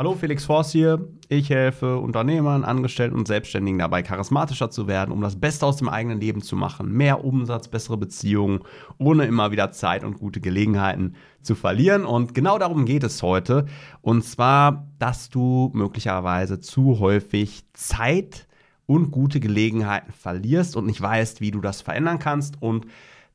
Hallo, 0.00 0.14
Felix 0.14 0.46
Forst 0.46 0.72
hier. 0.72 1.10
Ich 1.28 1.50
helfe 1.50 1.98
Unternehmern, 1.98 2.64
Angestellten 2.64 3.16
und 3.16 3.28
Selbstständigen 3.28 3.80
dabei, 3.80 4.02
charismatischer 4.02 4.70
zu 4.70 4.86
werden, 4.86 5.12
um 5.12 5.20
das 5.20 5.38
Beste 5.38 5.66
aus 5.66 5.76
dem 5.76 5.90
eigenen 5.90 6.18
Leben 6.18 6.40
zu 6.40 6.56
machen. 6.56 6.90
Mehr 6.90 7.22
Umsatz, 7.22 7.68
bessere 7.68 7.98
Beziehungen, 7.98 8.60
ohne 8.96 9.26
immer 9.26 9.52
wieder 9.52 9.72
Zeit 9.72 10.02
und 10.02 10.18
gute 10.18 10.40
Gelegenheiten 10.40 11.16
zu 11.42 11.54
verlieren. 11.54 12.06
Und 12.06 12.34
genau 12.34 12.58
darum 12.58 12.86
geht 12.86 13.04
es 13.04 13.22
heute. 13.22 13.66
Und 14.00 14.24
zwar, 14.24 14.88
dass 14.98 15.28
du 15.28 15.70
möglicherweise 15.74 16.60
zu 16.60 16.98
häufig 16.98 17.64
Zeit 17.74 18.48
und 18.86 19.10
gute 19.10 19.38
Gelegenheiten 19.38 20.12
verlierst 20.12 20.76
und 20.76 20.86
nicht 20.86 21.02
weißt, 21.02 21.42
wie 21.42 21.50
du 21.50 21.60
das 21.60 21.82
verändern 21.82 22.18
kannst. 22.18 22.62
Und 22.62 22.86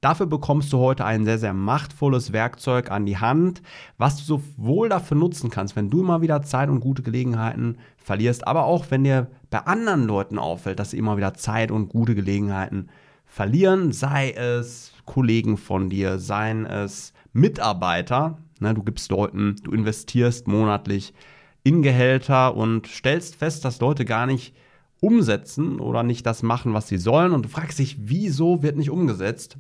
Dafür 0.06 0.28
bekommst 0.28 0.72
du 0.72 0.78
heute 0.78 1.04
ein 1.04 1.26
sehr, 1.26 1.40
sehr 1.40 1.56
machtvolles 1.56 2.32
Werkzeug 2.32 2.92
an 2.92 3.08
die 3.08 3.18
Hand, 3.18 3.64
was 3.98 4.18
du 4.18 4.24
sowohl 4.24 4.88
dafür 4.88 5.18
nutzen 5.18 5.50
kannst, 5.50 5.76
wenn 5.76 5.90
du 5.90 6.02
immer 6.02 6.22
wieder 6.22 6.44
Zeit 6.44 6.70
und 6.70 6.80
gute 6.80 7.02
Gelegenheiten 7.02 7.80
verlierst, 7.98 8.46
aber 8.46 8.66
auch 8.66 8.92
wenn 8.92 9.04
dir 9.04 9.32
bei 9.50 9.66
anderen 9.66 10.04
Leuten 10.06 10.38
auffällt, 10.38 10.78
dass 10.78 10.92
sie 10.92 11.00
immer 11.00 11.18
wieder 11.18 11.34
Zeit 11.34 11.72
und 11.72 11.90
gute 11.90 12.14
Gelegenheiten 12.14 12.90
verlieren, 13.26 13.94
sei 13.94 14.30
es 14.30 14.94
Kollegen 15.06 15.58
von 15.58 15.90
dir, 15.90 16.20
seien 16.20 16.68
es 16.68 17.12
Mitarbeiter. 17.34 18.38
Ne, 18.60 18.76
du 18.76 18.84
gibst 18.84 19.10
Leuten, 19.10 19.56
du 19.64 19.72
investierst 19.72 20.48
monatlich 20.48 21.16
in 21.64 21.82
Gehälter 21.82 22.56
und 22.56 22.86
stellst 22.86 23.38
fest, 23.38 23.66
dass 23.66 23.80
Leute 23.80 24.06
gar 24.06 24.28
nicht 24.28 24.54
umsetzen 25.02 25.80
oder 25.80 26.04
nicht 26.04 26.28
das 26.28 26.44
machen, 26.44 26.76
was 26.76 26.90
sie 26.90 27.00
sollen. 27.00 27.32
Und 27.32 27.46
du 27.46 27.50
fragst 27.50 27.80
dich, 27.80 27.98
wieso 28.02 28.62
wird 28.62 28.78
nicht 28.78 28.92
umgesetzt? 28.92 29.58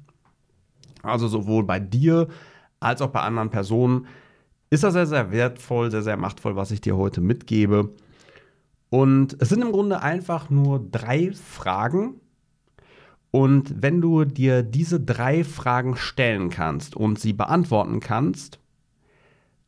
Also 1.05 1.27
sowohl 1.27 1.63
bei 1.63 1.79
dir 1.79 2.27
als 2.79 3.01
auch 3.01 3.09
bei 3.09 3.21
anderen 3.21 3.49
Personen 3.49 4.07
ist 4.69 4.83
das 4.83 4.93
sehr, 4.93 5.05
sehr 5.05 5.31
wertvoll, 5.31 5.91
sehr, 5.91 6.01
sehr 6.01 6.17
machtvoll, 6.17 6.55
was 6.55 6.71
ich 6.71 6.81
dir 6.81 6.97
heute 6.97 7.21
mitgebe. 7.21 7.93
Und 8.89 9.37
es 9.39 9.49
sind 9.49 9.61
im 9.61 9.71
Grunde 9.71 10.01
einfach 10.01 10.49
nur 10.49 10.79
drei 10.91 11.31
Fragen. 11.31 12.21
Und 13.31 13.81
wenn 13.81 13.99
du 14.01 14.23
dir 14.23 14.63
diese 14.63 14.99
drei 14.99 15.43
Fragen 15.43 15.95
stellen 15.95 16.49
kannst 16.49 16.95
und 16.95 17.19
sie 17.19 17.33
beantworten 17.33 17.99
kannst, 17.99 18.59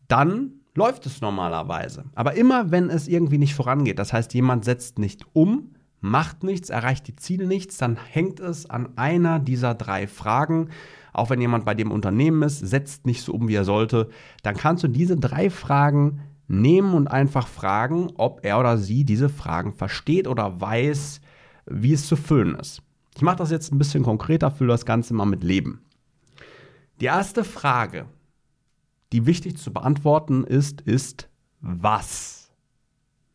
dann 0.08 0.54
läuft 0.76 1.06
es 1.06 1.22
normalerweise. 1.22 2.06
Aber 2.16 2.36
immer 2.36 2.72
wenn 2.72 2.90
es 2.90 3.08
irgendwie 3.08 3.40
nicht 3.40 3.56
vorangeht, 3.56 4.00
das 4.00 4.14
heißt, 4.14 4.34
jemand 4.34 4.64
setzt 4.64 5.00
nicht 5.00 5.26
um, 5.34 5.72
macht 6.00 6.44
nichts, 6.44 6.70
erreicht 6.70 7.08
die 7.08 7.16
Ziele 7.16 7.48
nichts, 7.48 7.78
dann 7.78 7.98
hängt 7.98 8.40
es 8.40 8.70
an 8.70 8.90
einer 8.96 9.40
dieser 9.40 9.74
drei 9.74 10.08
Fragen 10.08 10.70
auch 11.18 11.30
wenn 11.30 11.42
jemand 11.42 11.66
bei 11.66 11.74
dem 11.74 11.92
Unternehmen 11.92 12.44
ist, 12.44 12.60
setzt 12.60 13.06
nicht 13.06 13.22
so 13.22 13.34
um, 13.34 13.48
wie 13.48 13.56
er 13.56 13.66
sollte, 13.66 14.10
dann 14.44 14.56
kannst 14.56 14.84
du 14.84 14.88
diese 14.88 15.18
drei 15.18 15.50
Fragen 15.50 16.22
nehmen 16.48 16.94
und 16.94 17.08
einfach 17.08 17.48
fragen, 17.48 18.12
ob 18.16 18.46
er 18.46 18.60
oder 18.60 18.78
sie 18.78 19.04
diese 19.04 19.30
Fragen 19.30 19.74
versteht 19.74 20.28
oder 20.28 20.62
weiß, 20.62 21.22
wie 21.66 21.94
es 21.94 22.08
zu 22.08 22.16
füllen 22.16 22.56
ist. 22.56 22.82
Ich 23.16 23.22
mache 23.22 23.38
das 23.38 23.52
jetzt 23.52 23.74
ein 23.74 23.78
bisschen 23.78 24.04
konkreter, 24.04 24.52
fülle 24.52 24.72
das 24.72 24.86
Ganze 24.86 25.14
mal 25.14 25.26
mit 25.26 25.44
Leben. 25.44 25.82
Die 27.00 27.06
erste 27.06 27.44
Frage, 27.44 28.06
die 29.12 29.26
wichtig 29.26 29.58
zu 29.58 29.74
beantworten 29.74 30.44
ist, 30.44 30.82
ist 30.82 31.30
was? 31.62 32.52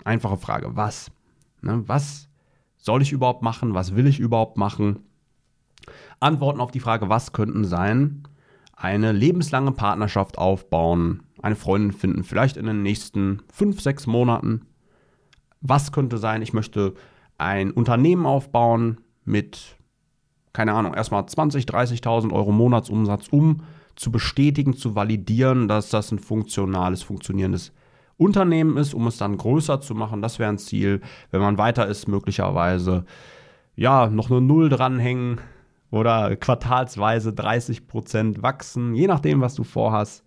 Einfache 0.04 0.36
Frage, 0.36 0.76
was? 0.76 1.10
Ne, 1.60 1.82
was 1.86 2.28
soll 2.76 3.02
ich 3.02 3.12
überhaupt 3.12 3.42
machen? 3.42 3.74
Was 3.74 3.94
will 3.94 4.06
ich 4.06 4.18
überhaupt 4.18 4.56
machen? 4.56 5.00
Antworten 6.22 6.60
auf 6.60 6.70
die 6.70 6.80
Frage, 6.80 7.08
was 7.08 7.32
könnten 7.32 7.64
sein? 7.64 8.22
Eine 8.74 9.12
lebenslange 9.12 9.72
Partnerschaft 9.72 10.38
aufbauen, 10.38 11.22
eine 11.40 11.56
Freundin 11.56 11.92
finden, 11.92 12.24
vielleicht 12.24 12.56
in 12.56 12.66
den 12.66 12.82
nächsten 12.82 13.42
fünf, 13.52 13.80
sechs 13.80 14.06
Monaten. 14.06 14.62
Was 15.60 15.92
könnte 15.92 16.18
sein? 16.18 16.42
Ich 16.42 16.52
möchte 16.52 16.94
ein 17.38 17.70
Unternehmen 17.70 18.26
aufbauen 18.26 19.00
mit, 19.24 19.76
keine 20.52 20.72
Ahnung, 20.72 20.94
erstmal 20.94 21.22
20.000, 21.22 21.68
30.000 21.68 22.32
Euro 22.32 22.52
Monatsumsatz, 22.52 23.28
um 23.28 23.62
zu 23.94 24.10
bestätigen, 24.10 24.74
zu 24.74 24.94
validieren, 24.94 25.68
dass 25.68 25.90
das 25.90 26.10
ein 26.12 26.18
funktionales, 26.18 27.02
funktionierendes 27.02 27.72
Unternehmen 28.16 28.76
ist, 28.76 28.94
um 28.94 29.06
es 29.06 29.16
dann 29.18 29.36
größer 29.36 29.80
zu 29.80 29.94
machen. 29.94 30.22
Das 30.22 30.38
wäre 30.38 30.50
ein 30.50 30.58
Ziel. 30.58 31.00
Wenn 31.30 31.40
man 31.40 31.58
weiter 31.58 31.86
ist, 31.86 32.08
möglicherweise 32.08 33.04
ja 33.74 34.08
noch 34.08 34.30
eine 34.30 34.40
Null 34.40 34.68
dranhängen, 34.68 35.40
oder 35.92 36.34
quartalsweise 36.36 37.34
30 37.34 37.86
Prozent 37.86 38.42
wachsen, 38.42 38.94
je 38.94 39.06
nachdem, 39.06 39.42
was 39.42 39.54
du 39.54 39.62
vorhast. 39.62 40.24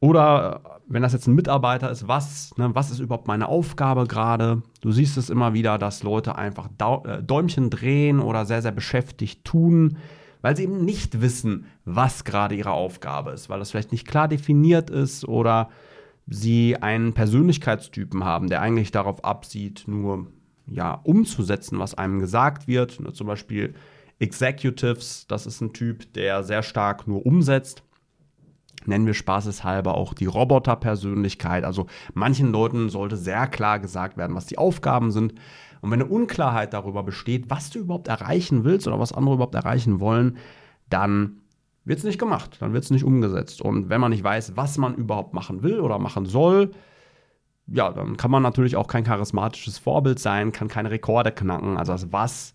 Oder 0.00 0.80
wenn 0.88 1.02
das 1.02 1.12
jetzt 1.12 1.26
ein 1.26 1.34
Mitarbeiter 1.34 1.90
ist, 1.90 2.08
was, 2.08 2.56
ne, 2.56 2.70
was 2.74 2.90
ist 2.90 2.98
überhaupt 2.98 3.28
meine 3.28 3.48
Aufgabe 3.48 4.06
gerade? 4.06 4.62
Du 4.80 4.90
siehst 4.90 5.18
es 5.18 5.28
immer 5.28 5.52
wieder, 5.52 5.76
dass 5.76 6.02
Leute 6.02 6.36
einfach 6.36 6.68
äh, 7.04 7.22
Däumchen 7.22 7.68
drehen 7.68 8.20
oder 8.20 8.46
sehr, 8.46 8.62
sehr 8.62 8.72
beschäftigt 8.72 9.44
tun, 9.44 9.98
weil 10.40 10.56
sie 10.56 10.62
eben 10.62 10.82
nicht 10.84 11.20
wissen, 11.20 11.66
was 11.84 12.24
gerade 12.24 12.54
ihre 12.54 12.70
Aufgabe 12.70 13.32
ist, 13.32 13.50
weil 13.50 13.58
das 13.58 13.70
vielleicht 13.70 13.92
nicht 13.92 14.08
klar 14.08 14.28
definiert 14.28 14.88
ist 14.88 15.28
oder 15.28 15.68
sie 16.26 16.76
einen 16.80 17.12
Persönlichkeitstypen 17.12 18.24
haben, 18.24 18.48
der 18.48 18.62
eigentlich 18.62 18.92
darauf 18.92 19.24
absieht, 19.24 19.84
nur 19.88 20.28
ja, 20.66 21.00
umzusetzen, 21.02 21.78
was 21.78 21.96
einem 21.96 22.18
gesagt 22.18 22.66
wird. 22.66 22.98
Ne, 23.00 23.12
zum 23.12 23.26
Beispiel 23.26 23.74
Executives, 24.18 25.26
das 25.28 25.46
ist 25.46 25.60
ein 25.60 25.72
Typ, 25.72 26.12
der 26.14 26.42
sehr 26.42 26.62
stark 26.62 27.06
nur 27.06 27.24
umsetzt. 27.24 27.82
Nennen 28.86 29.06
wir 29.06 29.14
spaßeshalber 29.14 29.94
auch 29.94 30.14
die 30.14 30.26
Roboterpersönlichkeit. 30.26 31.64
Also 31.64 31.86
manchen 32.14 32.52
Leuten 32.52 32.88
sollte 32.88 33.16
sehr 33.16 33.46
klar 33.46 33.78
gesagt 33.78 34.16
werden, 34.16 34.34
was 34.36 34.46
die 34.46 34.58
Aufgaben 34.58 35.10
sind. 35.10 35.34
Und 35.80 35.90
wenn 35.90 36.00
eine 36.00 36.10
Unklarheit 36.10 36.72
darüber 36.72 37.02
besteht, 37.02 37.50
was 37.50 37.70
du 37.70 37.80
überhaupt 37.80 38.08
erreichen 38.08 38.64
willst 38.64 38.88
oder 38.88 38.98
was 38.98 39.12
andere 39.12 39.34
überhaupt 39.34 39.54
erreichen 39.54 40.00
wollen, 40.00 40.38
dann 40.88 41.38
wird 41.84 41.98
es 41.98 42.04
nicht 42.04 42.18
gemacht, 42.18 42.56
dann 42.60 42.72
wird 42.72 42.84
es 42.84 42.90
nicht 42.90 43.04
umgesetzt. 43.04 43.62
Und 43.62 43.88
wenn 43.88 44.00
man 44.00 44.10
nicht 44.10 44.24
weiß, 44.24 44.56
was 44.56 44.78
man 44.78 44.94
überhaupt 44.94 45.34
machen 45.34 45.62
will 45.62 45.80
oder 45.80 45.98
machen 45.98 46.26
soll, 46.26 46.72
ja, 47.66 47.90
dann 47.90 48.16
kann 48.16 48.30
man 48.30 48.42
natürlich 48.42 48.76
auch 48.76 48.88
kein 48.88 49.04
charismatisches 49.04 49.78
Vorbild 49.78 50.18
sein, 50.18 50.52
kann 50.52 50.68
keine 50.68 50.90
Rekorde 50.90 51.32
knacken. 51.32 51.76
Also 51.76 51.92
das 51.92 52.12
Was 52.12 52.54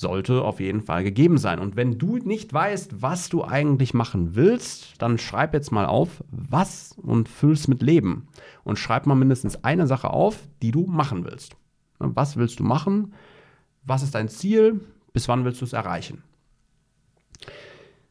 sollte 0.00 0.42
auf 0.42 0.60
jeden 0.60 0.80
Fall 0.80 1.04
gegeben 1.04 1.36
sein. 1.36 1.58
Und 1.58 1.76
wenn 1.76 1.98
du 1.98 2.16
nicht 2.16 2.52
weißt, 2.52 3.02
was 3.02 3.28
du 3.28 3.44
eigentlich 3.44 3.92
machen 3.92 4.34
willst, 4.34 4.94
dann 5.00 5.18
schreib 5.18 5.52
jetzt 5.52 5.70
mal 5.70 5.84
auf, 5.84 6.24
was 6.30 6.96
und 7.02 7.28
füll's 7.28 7.68
mit 7.68 7.82
Leben. 7.82 8.26
Und 8.64 8.78
schreib 8.78 9.06
mal 9.06 9.14
mindestens 9.14 9.62
eine 9.62 9.86
Sache 9.86 10.10
auf, 10.10 10.48
die 10.62 10.70
du 10.70 10.86
machen 10.86 11.24
willst. 11.24 11.54
Was 11.98 12.38
willst 12.38 12.60
du 12.60 12.64
machen? 12.64 13.12
Was 13.84 14.02
ist 14.02 14.14
dein 14.14 14.28
Ziel? 14.28 14.80
Bis 15.12 15.28
wann 15.28 15.44
willst 15.44 15.60
du 15.60 15.66
es 15.66 15.74
erreichen? 15.74 16.22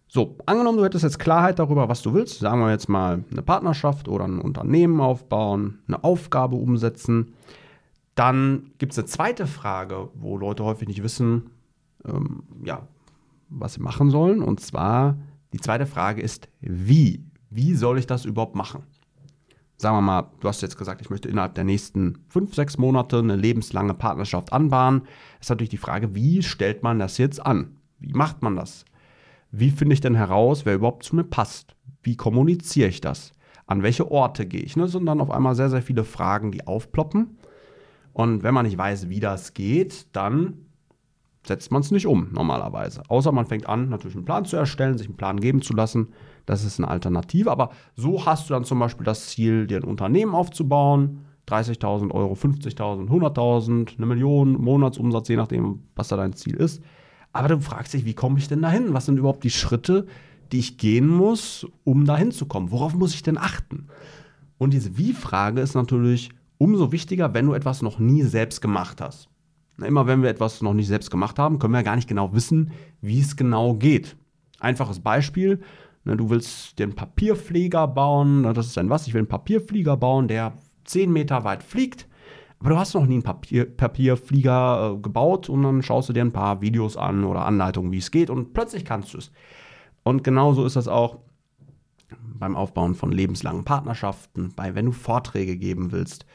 So, 0.07 0.37
angenommen, 0.45 0.77
du 0.77 0.85
hättest 0.85 1.03
jetzt 1.03 1.19
Klarheit 1.19 1.59
darüber, 1.59 1.89
was 1.89 2.01
du 2.01 2.13
willst, 2.13 2.39
sagen 2.39 2.61
wir 2.61 2.71
jetzt 2.71 2.89
mal 2.89 3.23
eine 3.31 3.41
Partnerschaft 3.41 4.07
oder 4.07 4.25
ein 4.25 4.39
Unternehmen 4.39 5.01
aufbauen, 5.01 5.79
eine 5.87 6.03
Aufgabe 6.03 6.55
umsetzen, 6.55 7.33
dann 8.15 8.71
gibt 8.79 8.91
es 8.91 8.97
eine 8.97 9.05
zweite 9.05 9.47
Frage, 9.47 10.09
wo 10.15 10.37
Leute 10.37 10.63
häufig 10.63 10.87
nicht 10.87 11.03
wissen, 11.03 11.51
ähm, 12.05 12.43
ja, 12.63 12.87
was 13.49 13.73
sie 13.75 13.81
machen 13.81 14.09
sollen. 14.09 14.41
Und 14.41 14.59
zwar 14.59 15.17
die 15.53 15.59
zweite 15.59 15.85
Frage 15.85 16.21
ist, 16.21 16.49
wie? 16.61 17.25
Wie 17.49 17.73
soll 17.75 17.97
ich 17.97 18.07
das 18.07 18.25
überhaupt 18.25 18.55
machen? 18.55 18.83
Sagen 19.77 19.95
wir 19.95 20.01
mal, 20.01 20.29
du 20.41 20.47
hast 20.47 20.61
jetzt 20.61 20.77
gesagt, 20.77 21.01
ich 21.01 21.09
möchte 21.09 21.29
innerhalb 21.29 21.55
der 21.55 21.63
nächsten 21.63 22.19
fünf, 22.27 22.53
sechs 22.53 22.77
Monate 22.77 23.19
eine 23.19 23.37
lebenslange 23.37 23.93
Partnerschaft 23.93 24.51
anbahnen. 24.51 25.03
Ist 25.39 25.49
natürlich 25.49 25.69
die 25.69 25.77
Frage, 25.77 26.13
wie 26.13 26.43
stellt 26.43 26.83
man 26.83 26.99
das 26.99 27.17
jetzt 27.17 27.43
an? 27.45 27.77
Wie 27.97 28.13
macht 28.13 28.41
man 28.41 28.57
das? 28.57 28.83
Wie 29.51 29.71
finde 29.71 29.93
ich 29.93 30.01
denn 30.01 30.15
heraus, 30.15 30.65
wer 30.65 30.75
überhaupt 30.75 31.03
zu 31.03 31.15
mir 31.15 31.23
passt? 31.23 31.75
Wie 32.03 32.17
kommuniziere 32.17 32.89
ich 32.89 33.01
das? 33.01 33.31
An 33.67 33.81
welche 33.81 34.11
Orte 34.11 34.45
gehe 34.45 34.61
ich? 34.61 34.75
Ne? 34.75 34.83
Das 34.83 34.91
sind 34.91 35.05
dann 35.05 35.21
auf 35.21 35.31
einmal 35.31 35.55
sehr, 35.55 35.69
sehr 35.69 35.81
viele 35.81 36.03
Fragen, 36.03 36.51
die 36.51 36.67
aufploppen. 36.67 37.37
Und 38.13 38.43
wenn 38.43 38.53
man 38.53 38.65
nicht 38.65 38.77
weiß, 38.77 39.09
wie 39.09 39.19
das 39.19 39.53
geht, 39.53 40.07
dann 40.15 40.65
setzt 41.45 41.71
man 41.71 41.81
es 41.81 41.91
nicht 41.91 42.07
um 42.07 42.29
normalerweise. 42.31 43.03
Außer 43.07 43.31
man 43.31 43.45
fängt 43.45 43.67
an, 43.67 43.89
natürlich 43.89 44.15
einen 44.15 44.25
Plan 44.25 44.45
zu 44.45 44.57
erstellen, 44.57 44.97
sich 44.97 45.07
einen 45.07 45.17
Plan 45.17 45.39
geben 45.39 45.61
zu 45.61 45.73
lassen. 45.73 46.09
Das 46.45 46.63
ist 46.63 46.79
eine 46.79 46.87
Alternative. 46.87 47.51
Aber 47.51 47.69
so 47.95 48.25
hast 48.25 48.49
du 48.49 48.53
dann 48.53 48.65
zum 48.65 48.79
Beispiel 48.79 49.05
das 49.05 49.27
Ziel, 49.27 49.67
dir 49.67 49.77
ein 49.77 49.83
Unternehmen 49.83 50.35
aufzubauen. 50.35 51.25
30.000 51.47 52.11
Euro, 52.11 52.33
50.000, 52.33 53.07
100.000, 53.09 53.97
eine 53.97 54.05
Million 54.05 54.53
Monatsumsatz, 54.53 55.29
je 55.29 55.35
nachdem, 55.35 55.83
was 55.95 56.09
da 56.09 56.17
dein 56.17 56.33
Ziel 56.33 56.55
ist. 56.55 56.83
Aber 57.33 57.47
du 57.47 57.59
fragst 57.59 57.93
dich, 57.93 58.05
wie 58.05 58.13
komme 58.13 58.37
ich 58.37 58.47
denn 58.47 58.61
dahin? 58.61 58.93
Was 58.93 59.05
sind 59.05 59.17
überhaupt 59.17 59.43
die 59.43 59.49
Schritte, 59.49 60.05
die 60.51 60.59
ich 60.59 60.77
gehen 60.77 61.07
muss, 61.07 61.65
um 61.83 62.05
dahin 62.05 62.31
zu 62.31 62.45
kommen? 62.45 62.71
Worauf 62.71 62.93
muss 62.93 63.13
ich 63.13 63.23
denn 63.23 63.37
achten? 63.37 63.87
Und 64.57 64.73
diese 64.73 64.97
Wie-Frage 64.97 65.61
ist 65.61 65.73
natürlich 65.73 66.29
umso 66.57 66.91
wichtiger, 66.91 67.33
wenn 67.33 67.45
du 67.45 67.53
etwas 67.53 67.81
noch 67.81 67.97
nie 67.97 68.23
selbst 68.23 68.61
gemacht 68.61 69.01
hast. 69.01 69.28
Immer 69.83 70.07
wenn 70.07 70.21
wir 70.21 70.29
etwas 70.29 70.61
noch 70.61 70.73
nicht 70.73 70.87
selbst 70.87 71.11
gemacht 71.11 71.39
haben, 71.39 71.59
können 71.59 71.73
wir 71.73 71.83
gar 71.83 71.95
nicht 71.95 72.09
genau 72.09 72.33
wissen, 72.33 72.71
wie 73.01 73.19
es 73.19 73.35
genau 73.35 73.75
geht. 73.75 74.15
Einfaches 74.59 74.99
Beispiel, 74.99 75.61
ne, 76.03 76.17
du 76.17 76.29
willst 76.29 76.81
einen 76.81 76.95
Papierflieger 76.95 77.87
bauen, 77.87 78.43
das 78.53 78.67
ist 78.67 78.77
ein 78.77 78.89
was, 78.89 79.07
ich 79.07 79.13
will 79.13 79.19
einen 79.19 79.27
Papierflieger 79.27 79.97
bauen, 79.97 80.27
der 80.27 80.53
10 80.85 81.11
Meter 81.11 81.43
weit 81.43 81.63
fliegt, 81.63 82.07
aber 82.59 82.71
du 82.71 82.77
hast 82.77 82.93
noch 82.93 83.05
nie 83.05 83.15
einen 83.15 83.23
Papier, 83.23 83.65
Papierflieger 83.65 84.95
äh, 84.95 85.01
gebaut 85.01 85.49
und 85.49 85.63
dann 85.63 85.81
schaust 85.81 86.09
du 86.09 86.13
dir 86.13 86.23
ein 86.23 86.33
paar 86.33 86.61
Videos 86.61 86.97
an 86.97 87.23
oder 87.23 87.45
Anleitungen, 87.45 87.91
wie 87.91 87.99
es 87.99 88.11
geht 88.11 88.29
und 88.29 88.53
plötzlich 88.53 88.83
kannst 88.83 89.13
du 89.13 89.19
es. 89.19 89.31
Und 90.03 90.23
genauso 90.23 90.65
ist 90.65 90.75
das 90.75 90.87
auch 90.87 91.19
beim 92.39 92.55
Aufbauen 92.55 92.95
von 92.95 93.11
lebenslangen 93.11 93.65
Partnerschaften, 93.65 94.53
bei 94.55 94.75
wenn 94.75 94.85
du 94.85 94.91
Vorträge 94.91 95.57
geben 95.57 95.91
willst, 95.91 96.25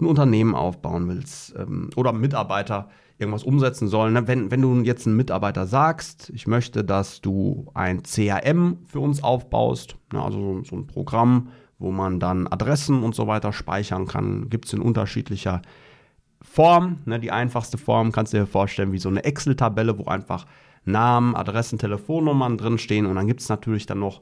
ein 0.00 0.06
Unternehmen 0.06 0.54
aufbauen 0.54 1.08
willst 1.08 1.54
ähm, 1.56 1.90
oder 1.96 2.12
Mitarbeiter 2.12 2.88
irgendwas 3.18 3.44
umsetzen 3.44 3.88
sollen. 3.88 4.26
Wenn, 4.26 4.50
wenn 4.50 4.60
du 4.60 4.82
jetzt 4.82 5.06
einen 5.06 5.16
Mitarbeiter 5.16 5.66
sagst, 5.66 6.30
ich 6.34 6.46
möchte, 6.46 6.84
dass 6.84 7.20
du 7.20 7.70
ein 7.74 8.02
CRM 8.02 8.78
für 8.86 9.00
uns 9.00 9.22
aufbaust, 9.22 9.96
also 10.12 10.62
so, 10.64 10.76
ein 10.76 10.86
Programm, 10.86 11.48
wo 11.78 11.90
man 11.90 12.20
dann 12.20 12.46
Adressen 12.46 13.02
und 13.02 13.14
so 13.14 13.26
weiter 13.26 13.52
speichern 13.52 14.06
kann, 14.06 14.48
gibt 14.50 14.66
es 14.66 14.72
in 14.72 14.80
unterschiedlicher 14.80 15.62
Form. 16.42 16.98
Die 17.06 17.30
einfachste 17.30 17.78
Form 17.78 18.12
kannst 18.12 18.32
du 18.32 18.38
dir 18.38 18.46
vorstellen 18.46 18.92
wie 18.92 18.98
so 18.98 19.08
eine 19.08 19.24
Excel-Tabelle, 19.24 19.98
wo 19.98 20.04
einfach 20.04 20.46
Namen, 20.84 21.34
Adressen, 21.34 21.78
Telefonnummern 21.78 22.58
drinstehen 22.58 23.06
und 23.06 23.16
dann 23.16 23.26
gibt 23.26 23.40
es 23.40 23.48
natürlich 23.48 23.86
dann 23.86 23.98
noch 23.98 24.20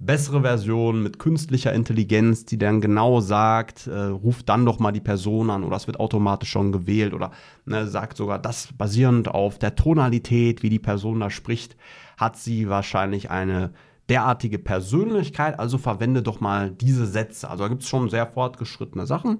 bessere 0.00 0.42
Version 0.42 1.02
mit 1.02 1.18
künstlicher 1.18 1.72
Intelligenz, 1.72 2.44
die 2.44 2.58
dann 2.58 2.80
genau 2.80 3.20
sagt, 3.20 3.88
äh, 3.88 4.04
ruft 4.04 4.48
dann 4.48 4.64
doch 4.64 4.78
mal 4.78 4.92
die 4.92 5.00
Person 5.00 5.50
an 5.50 5.64
oder 5.64 5.76
es 5.76 5.88
wird 5.88 5.98
automatisch 5.98 6.50
schon 6.50 6.70
gewählt 6.70 7.14
oder 7.14 7.32
ne, 7.64 7.88
sagt 7.88 8.16
sogar, 8.16 8.38
das 8.38 8.68
basierend 8.78 9.28
auf 9.28 9.58
der 9.58 9.74
Tonalität, 9.74 10.62
wie 10.62 10.70
die 10.70 10.78
Person 10.78 11.18
da 11.18 11.30
spricht, 11.30 11.76
hat 12.16 12.36
sie 12.36 12.68
wahrscheinlich 12.68 13.30
eine 13.30 13.72
derartige 14.08 14.58
Persönlichkeit, 14.58 15.58
also 15.58 15.78
verwende 15.78 16.22
doch 16.22 16.40
mal 16.40 16.70
diese 16.70 17.06
Sätze. 17.06 17.50
Also 17.50 17.64
da 17.64 17.68
gibt 17.68 17.82
es 17.82 17.88
schon 17.88 18.08
sehr 18.08 18.26
fortgeschrittene 18.26 19.04
Sachen. 19.04 19.38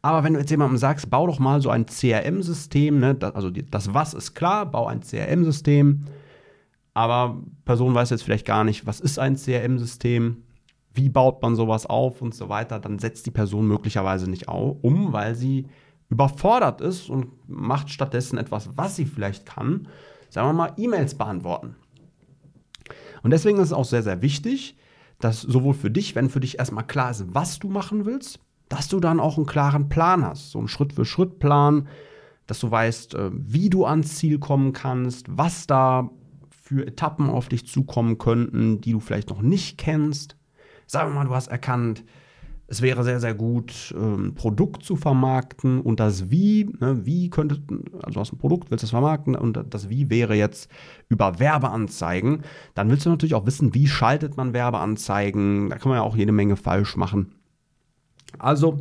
Aber 0.00 0.22
wenn 0.22 0.34
du 0.34 0.38
jetzt 0.38 0.50
jemandem 0.50 0.78
sagst, 0.78 1.10
bau 1.10 1.26
doch 1.26 1.40
mal 1.40 1.60
so 1.60 1.70
ein 1.70 1.86
CRM-System, 1.86 3.00
ne, 3.00 3.16
also 3.34 3.50
das 3.50 3.92
Was 3.94 4.14
ist 4.14 4.34
klar, 4.34 4.64
bau 4.66 4.86
ein 4.86 5.00
CRM-System, 5.00 6.04
aber 6.98 7.40
Person 7.64 7.94
weiß 7.94 8.10
jetzt 8.10 8.24
vielleicht 8.24 8.44
gar 8.44 8.64
nicht, 8.64 8.84
was 8.84 8.98
ist 8.98 9.20
ein 9.20 9.36
CRM-System, 9.36 10.42
wie 10.94 11.08
baut 11.08 11.40
man 11.40 11.54
sowas 11.54 11.86
auf 11.86 12.20
und 12.22 12.34
so 12.34 12.48
weiter, 12.48 12.80
dann 12.80 12.98
setzt 12.98 13.24
die 13.24 13.30
Person 13.30 13.68
möglicherweise 13.68 14.28
nicht 14.28 14.48
um, 14.48 15.12
weil 15.12 15.36
sie 15.36 15.68
überfordert 16.08 16.80
ist 16.80 17.08
und 17.08 17.28
macht 17.48 17.90
stattdessen 17.90 18.36
etwas, 18.36 18.70
was 18.74 18.96
sie 18.96 19.04
vielleicht 19.04 19.46
kann, 19.46 19.86
sagen 20.28 20.48
wir 20.48 20.52
mal, 20.54 20.72
E-Mails 20.76 21.14
beantworten. 21.14 21.76
Und 23.22 23.30
deswegen 23.30 23.58
ist 23.58 23.68
es 23.68 23.72
auch 23.72 23.84
sehr, 23.84 24.02
sehr 24.02 24.20
wichtig, 24.20 24.76
dass 25.20 25.42
sowohl 25.42 25.74
für 25.74 25.92
dich, 25.92 26.16
wenn 26.16 26.28
für 26.28 26.40
dich 26.40 26.58
erstmal 26.58 26.86
klar 26.88 27.12
ist, 27.12 27.26
was 27.32 27.60
du 27.60 27.68
machen 27.68 28.06
willst, 28.06 28.40
dass 28.68 28.88
du 28.88 28.98
dann 28.98 29.20
auch 29.20 29.36
einen 29.36 29.46
klaren 29.46 29.88
Plan 29.88 30.24
hast, 30.24 30.50
so 30.50 30.58
einen 30.58 30.66
Schritt-für-Schritt-Plan, 30.66 31.86
dass 32.48 32.58
du 32.58 32.68
weißt, 32.72 33.14
äh, 33.14 33.30
wie 33.32 33.70
du 33.70 33.84
ans 33.84 34.16
Ziel 34.16 34.40
kommen 34.40 34.72
kannst, 34.72 35.26
was 35.28 35.68
da 35.68 36.10
für 36.68 36.86
Etappen 36.86 37.30
auf 37.30 37.48
dich 37.48 37.66
zukommen 37.66 38.18
könnten, 38.18 38.82
die 38.82 38.92
du 38.92 39.00
vielleicht 39.00 39.30
noch 39.30 39.40
nicht 39.40 39.78
kennst. 39.78 40.36
Sagen 40.86 41.10
wir 41.10 41.14
mal, 41.14 41.24
du 41.24 41.34
hast 41.34 41.46
erkannt, 41.46 42.04
es 42.66 42.82
wäre 42.82 43.04
sehr, 43.04 43.20
sehr 43.20 43.32
gut, 43.32 43.94
ein 43.96 44.26
ähm, 44.26 44.34
Produkt 44.34 44.84
zu 44.84 44.94
vermarkten 44.96 45.80
und 45.80 45.98
das 45.98 46.30
Wie, 46.30 46.68
ne, 46.78 47.06
wie 47.06 47.30
könnte, 47.30 47.62
also 48.02 48.12
du 48.12 48.20
hast 48.20 48.32
ein 48.34 48.38
Produkt, 48.38 48.70
willst 48.70 48.84
es 48.84 48.90
vermarkten 48.90 49.34
und 49.34 49.58
das 49.70 49.88
Wie 49.88 50.10
wäre 50.10 50.34
jetzt 50.34 50.70
über 51.08 51.38
Werbeanzeigen. 51.38 52.42
Dann 52.74 52.90
willst 52.90 53.06
du 53.06 53.10
natürlich 53.10 53.34
auch 53.34 53.46
wissen, 53.46 53.74
wie 53.74 53.86
schaltet 53.86 54.36
man 54.36 54.52
Werbeanzeigen. 54.52 55.70
Da 55.70 55.78
kann 55.78 55.88
man 55.88 55.96
ja 55.96 56.02
auch 56.02 56.16
jede 56.16 56.32
Menge 56.32 56.56
falsch 56.56 56.98
machen. 56.98 57.32
Also, 58.38 58.78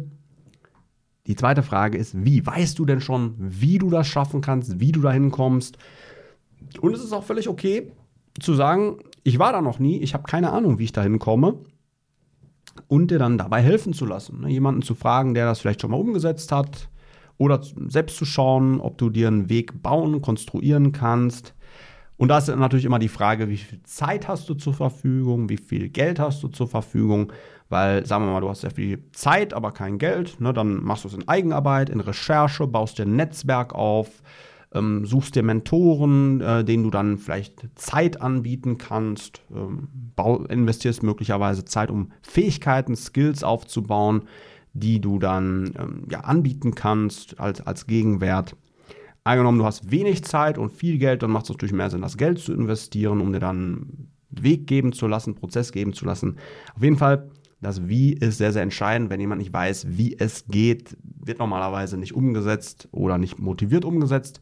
die 1.26 1.38
zweite 1.38 1.64
Frage 1.64 1.98
ist, 1.98 2.26
wie? 2.26 2.46
Weißt 2.46 2.78
du 2.78 2.86
denn 2.86 3.00
schon, 3.00 3.36
wie 3.38 3.78
du 3.78 3.90
das 3.90 4.08
schaffen 4.08 4.42
kannst, 4.42 4.82
wie 4.82 4.92
du 4.92 5.00
dahin 5.00 5.32
kommst? 5.32 5.78
Und 6.82 6.94
es 6.94 7.04
ist 7.04 7.14
auch 7.14 7.24
völlig 7.24 7.50
okay 7.50 7.92
zu 8.40 8.54
sagen, 8.54 8.98
ich 9.24 9.40
war 9.40 9.52
da 9.52 9.62
noch 9.62 9.80
nie, 9.80 10.00
ich 10.00 10.14
habe 10.14 10.24
keine 10.24 10.52
Ahnung, 10.52 10.80
wie 10.80 10.86
ich 10.86 10.92
dahin 10.92 11.20
komme. 11.20 11.60
Und 12.88 13.10
dir 13.10 13.18
dann 13.18 13.40
dabei 13.40 13.62
helfen 13.62 13.94
zu 13.94 14.06
lassen. 14.06 14.42
Ne? 14.42 14.50
Jemanden 14.50 14.84
zu 14.84 14.94
fragen, 14.94 15.34
der 15.34 15.46
das 15.46 15.60
vielleicht 15.60 15.82
schon 15.82 15.92
mal 15.92 16.00
umgesetzt 16.00 16.52
hat. 16.52 16.90
Oder 17.40 17.62
selbst 17.88 18.18
zu 18.18 18.26
schauen, 18.26 18.80
ob 18.80 18.98
du 18.98 19.10
dir 19.10 19.28
einen 19.28 19.50
Weg 19.50 19.82
bauen, 19.82 20.22
konstruieren 20.22 20.92
kannst. 20.92 21.56
Und 22.18 22.30
da 22.30 22.38
ist 22.38 22.48
natürlich 22.48 22.86
immer 22.86 23.00
die 23.00 23.10
Frage, 23.10 23.50
wie 23.50 23.58
viel 23.58 23.82
Zeit 23.84 24.28
hast 24.28 24.50
du 24.50 24.56
zur 24.56 24.74
Verfügung, 24.74 25.50
wie 25.50 25.58
viel 25.58 25.90
Geld 25.90 26.20
hast 26.20 26.42
du 26.42 26.48
zur 26.48 26.68
Verfügung. 26.68 27.32
Weil, 27.70 28.06
sagen 28.06 28.26
wir 28.26 28.32
mal, 28.32 28.42
du 28.42 28.50
hast 28.50 28.62
sehr 28.62 28.72
viel 28.72 29.04
Zeit, 29.12 29.54
aber 29.54 29.72
kein 29.72 29.98
Geld. 29.98 30.40
Ne? 30.40 30.54
Dann 30.54 30.84
machst 30.84 31.04
du 31.04 31.10
es 31.10 31.14
in 31.14 31.28
Eigenarbeit, 31.28 31.90
in 31.90 32.00
Recherche, 32.00 32.66
baust 32.66 32.98
dir 32.98 33.04
ein 33.04 33.16
Netzwerk 33.16 33.74
auf, 33.74 34.22
ähm, 34.74 35.06
suchst 35.06 35.36
dir 35.36 35.44
Mentoren, 35.44 36.42
äh, 36.42 36.64
denen 36.64 36.84
du 36.84 36.90
dann 36.90 37.18
vielleicht 37.18 37.68
Zeit 37.76 38.22
anbieten 38.22 38.78
kannst, 38.78 39.42
ähm, 39.54 39.90
investierst 40.50 41.04
möglicherweise 41.04 41.66
Zeit, 41.66 41.90
um 41.90 42.12
Fähigkeiten, 42.22 42.96
Skills 42.96 43.44
aufzubauen, 43.44 44.24
die 44.74 45.00
du 45.00 45.20
dann 45.20 45.74
ähm, 45.80 46.08
ja, 46.12 46.22
anbieten 46.22 46.76
kannst 46.76 47.40
als, 47.40 47.62
als 47.62 47.88
Gegenwert. 47.88 48.56
Angenommen, 49.24 49.60
du 49.60 49.66
hast 49.66 49.92
wenig 49.92 50.24
Zeit 50.24 50.58
und 50.58 50.72
viel 50.72 50.98
Geld, 50.98 51.24
dann 51.24 51.32
macht 51.32 51.46
es 51.46 51.50
natürlich 51.50 51.74
mehr 51.74 51.90
Sinn, 51.90 52.02
das 52.02 52.18
Geld 52.18 52.40
zu 52.40 52.54
investieren, 52.54 53.20
um 53.20 53.34
dir 53.34 53.40
dann 53.40 54.10
Weg 54.30 54.68
geben 54.68 54.94
zu 54.94 55.08
lassen, 55.08 55.36
Prozess 55.36 55.72
geben 55.72 55.94
zu 55.94 56.06
lassen. 56.06 56.38
Auf 56.76 56.84
jeden 56.84 56.98
Fall, 56.98 57.30
das 57.62 57.88
Wie 57.88 58.14
ist 58.14 58.38
sehr, 58.38 58.54
sehr 58.54 58.62
entscheidend. 58.62 59.10
Wenn 59.10 59.20
jemand 59.20 59.40
nicht 59.40 59.54
weiß, 59.54 59.88
wie 59.90 60.18
es 60.20 60.46
geht, 60.48 60.96
wird 61.04 61.40
normalerweise 61.40 61.98
nicht 61.98 62.14
umgesetzt 62.14 62.88
oder 62.92 63.18
nicht 63.18 63.40
motiviert 63.40 63.84
umgesetzt. 63.84 64.42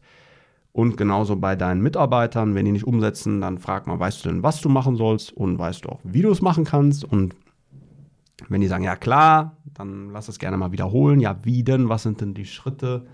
Und 0.72 0.98
genauso 0.98 1.36
bei 1.36 1.56
deinen 1.56 1.80
Mitarbeitern, 1.80 2.54
wenn 2.54 2.66
die 2.66 2.72
nicht 2.72 2.86
umsetzen, 2.86 3.40
dann 3.40 3.58
frag 3.58 3.86
mal, 3.86 3.98
weißt 3.98 4.24
du 4.24 4.28
denn, 4.28 4.42
was 4.42 4.60
du 4.60 4.68
machen 4.68 4.96
sollst 4.96 5.32
und 5.32 5.58
weißt 5.58 5.86
du 5.86 5.88
auch, 5.88 6.00
wie 6.04 6.20
du 6.20 6.30
es 6.30 6.42
machen 6.42 6.64
kannst. 6.64 7.04
Und 7.04 7.34
wenn 8.50 8.60
die 8.60 8.66
sagen, 8.66 8.84
ja 8.84 8.96
klar, 8.96 9.56
dann 9.72 10.10
lass 10.10 10.28
es 10.28 10.38
gerne 10.38 10.58
mal 10.58 10.72
wiederholen. 10.72 11.18
Ja, 11.18 11.38
wie 11.44 11.64
denn? 11.64 11.88
Was 11.88 12.02
sind 12.02 12.20
denn 12.20 12.34
die 12.34 12.44
Schritte? 12.44 13.06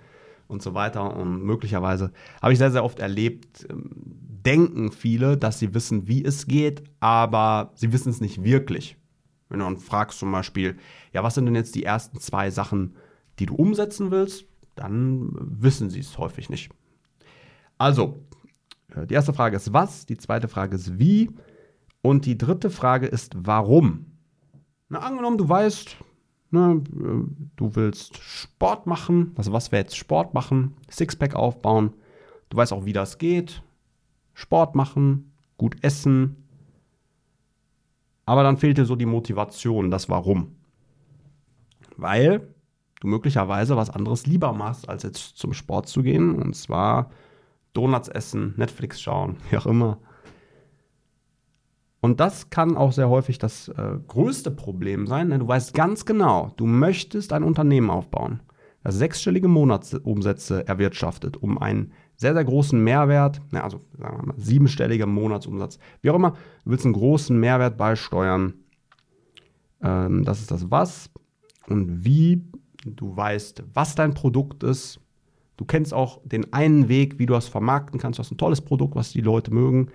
Und 0.49 0.61
so 0.61 0.75
weiter. 0.75 1.17
Und 1.17 1.45
möglicherweise 1.45 2.11
habe 2.43 2.53
ich 2.53 2.59
sehr, 2.59 2.73
sehr 2.73 2.85
oft 2.85 2.99
erlebt, 2.99 3.67
ähm, 3.71 3.91
denken 4.45 4.91
viele, 4.91 5.37
dass 5.37 5.61
sie 5.61 5.73
wissen, 5.73 6.09
wie 6.09 6.25
es 6.25 6.47
geht, 6.47 6.83
aber 6.99 7.71
sie 7.77 7.93
wissen 7.93 8.11
es 8.11 8.21
nicht 8.21 8.43
wirklich. 8.43 8.97
Wenn 9.53 9.59
du 9.59 9.67
dann 9.67 9.77
fragst 9.77 10.19
zum 10.19 10.33
Beispiel, 10.33 10.79
ja, 11.13 11.23
was 11.23 11.35
sind 11.35 11.45
denn 11.45 11.55
jetzt 11.55 11.75
die 11.75 11.85
ersten 11.85 12.19
zwei 12.19 12.51
Sachen, 12.51 12.97
die 13.39 13.45
du 13.45 13.55
umsetzen 13.55 14.11
willst, 14.11 14.47
dann 14.77 15.29
wissen 15.35 15.91
sie 15.91 16.01
es 16.01 16.17
häufig 16.17 16.49
nicht. 16.49 16.71
Also, 17.77 18.25
äh, 18.97 19.07
die 19.07 19.13
erste 19.13 19.35
Frage 19.35 19.57
ist 19.57 19.75
was, 19.75 20.07
die 20.07 20.17
zweite 20.17 20.49
Frage 20.49 20.75
ist 20.77 20.99
wie 20.99 21.31
und 22.01 22.25
die 22.25 22.39
dritte 22.39 22.71
Frage 22.71 23.07
ist 23.07 23.35
warum. 23.37 24.07
Na, 24.89 25.01
angenommen, 25.01 25.37
du 25.37 25.47
weißt, 25.47 25.99
ne, 26.51 26.83
äh, 26.91 27.45
du 27.57 27.77
willst 27.77 28.17
Sport 28.23 28.87
machen, 28.87 29.33
also 29.37 29.53
was 29.53 29.71
wäre 29.71 29.83
jetzt 29.83 29.99
Sport 29.99 30.33
machen, 30.33 30.73
Sixpack 30.91 31.35
aufbauen, 31.35 31.93
du 32.49 32.57
weißt 32.57 32.73
auch, 32.73 32.87
wie 32.87 32.95
das 32.95 33.19
geht, 33.19 33.63
Sport 34.33 34.75
machen, 34.75 35.31
gut 35.59 35.77
essen, 35.85 36.42
aber 38.33 38.45
dann 38.45 38.57
fehlt 38.57 38.79
dir 38.79 38.87
so 38.87 38.97
die 38.97 39.05
Motivation, 39.05 39.91
das 39.91 40.09
Warum. 40.09 40.57
Weil 41.99 42.49
du 43.01 43.07
möglicherweise 43.07 43.77
was 43.77 43.91
anderes 43.91 44.25
lieber 44.25 44.55
machst, 44.55 44.89
als 44.89 45.03
jetzt 45.03 45.37
zum 45.37 45.53
Sport 45.53 45.87
zu 45.87 46.03
gehen. 46.03 46.41
Und 46.41 46.57
zwar 46.57 47.11
Donuts 47.75 48.09
essen, 48.09 48.55
Netflix 48.57 49.03
schauen, 49.03 49.37
wie 49.51 49.59
auch 49.59 49.67
immer. 49.67 49.99
Und 52.01 52.21
das 52.21 52.49
kann 52.49 52.75
auch 52.75 52.93
sehr 52.93 53.11
häufig 53.11 53.37
das 53.37 53.69
äh, 53.69 53.99
größte 54.09 54.51
Problem 54.51 55.07
sein. 55.07 55.29
Denn 55.29 55.41
du 55.41 55.49
weißt 55.49 55.75
ganz 55.75 56.07
genau, 56.07 56.53
du 56.57 56.65
möchtest 56.65 57.35
ein 57.35 57.43
Unternehmen 57.43 57.91
aufbauen, 57.91 58.41
das 58.83 58.95
sechsstellige 58.95 59.49
Monatsumsätze 59.49 60.67
erwirtschaftet, 60.67 61.37
um 61.37 61.59
einen 61.59 61.93
sehr, 62.23 62.33
sehr 62.33 62.45
großen 62.45 62.83
Mehrwert, 62.83 63.43
also 63.53 63.83
sagen 63.99 64.19
wir 64.19 64.27
mal 64.27 64.35
siebenstelliger 64.39 65.07
Monatsumsatz, 65.07 65.79
wie 66.01 66.11
auch 66.11 66.15
immer, 66.15 66.31
du 66.65 66.71
willst 66.71 66.87
einen 66.87 66.95
großen 66.95 67.39
Mehrwert 67.39 67.77
beisteuern. 67.77 68.55
Ähm, 69.83 70.25
das 70.25 70.41
ist 70.41 70.51
das 70.51 70.71
Was 70.71 71.11
und 71.69 72.05
wie. 72.05 72.43
Du 72.85 73.17
weißt, 73.17 73.63
was 73.75 73.95
dein 73.95 74.13
Produkt 74.13 74.65
ist, 74.65 74.99
Du 75.57 75.67
kennst 75.67 75.95
auch 75.95 76.21
den 76.25 76.53
einen 76.53 76.89
Weg, 76.89 77.21
wie 77.21 77.27
du 77.27 77.35
das 77.35 77.47
vermarkten 77.47 78.01
kannst. 78.01 78.19
Du 78.19 78.23
hast 78.23 78.33
ein 78.33 78.37
tolles 78.37 78.61
Produkt, 78.61 78.97
was 78.97 79.13
die 79.13 79.21
Leute 79.21 79.53
mögen. 79.53 79.91